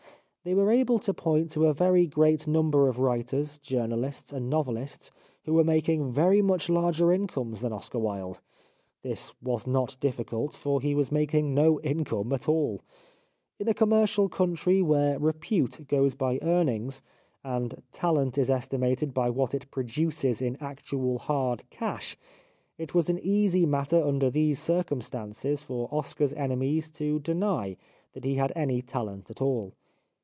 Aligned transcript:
They 0.43 0.55
were 0.55 0.71
able 0.71 0.97
to 0.97 1.13
point 1.13 1.51
to 1.51 1.67
a 1.67 1.73
very 1.75 2.07
great 2.07 2.47
number 2.47 2.89
of 2.89 2.97
writers, 2.97 3.59
journalists 3.59 4.33
and 4.33 4.49
novelists 4.49 5.11
who 5.45 5.53
were 5.53 5.63
making 5.63 6.11
very 6.11 6.41
much 6.41 6.67
larger 6.67 7.13
incomes 7.13 7.61
than 7.61 7.71
Oscar 7.71 7.99
Wilde. 7.99 8.41
This 9.03 9.39
was 9.39 9.67
not 9.67 9.97
difficult, 9.99 10.55
for 10.55 10.81
he 10.81 10.95
was 10.95 11.11
making 11.11 11.53
no 11.53 11.79
income 11.81 12.33
at 12.33 12.49
all. 12.49 12.81
In 13.59 13.67
a 13.67 13.75
commercial 13.75 14.29
country 14.29 14.81
where 14.81 15.19
repute 15.19 15.87
goes 15.87 16.15
by 16.15 16.39
earnings, 16.41 17.03
and 17.43 17.83
talent 17.91 18.35
is 18.39 18.49
estimated 18.49 19.13
by 19.13 19.29
what 19.29 19.53
it 19.53 19.69
produces 19.69 20.41
in 20.41 20.57
actual 20.59 21.19
hard 21.19 21.69
cash, 21.69 22.17
it 22.79 22.95
was 22.95 23.11
an 23.11 23.19
easy 23.19 23.67
matter 23.67 24.01
under 24.01 24.31
these 24.31 24.57
circum 24.57 25.01
stances 25.01 25.61
for 25.61 25.87
Oscar's 25.93 26.33
enemies 26.33 26.89
to 26.89 27.19
deny 27.19 27.77
that 28.13 28.25
he 28.25 28.33
had 28.37 28.51
any 28.55 28.81
talent 28.81 29.29
at 29.29 29.39
all. 29.39 29.75